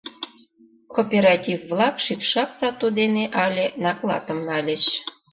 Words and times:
Кооператив-влак 0.95 1.95
шӱкшак 2.05 2.49
сату 2.59 2.87
дене 2.99 3.23
але 3.43 3.65
наклатым 3.83 4.39
нальыч. 4.47 4.83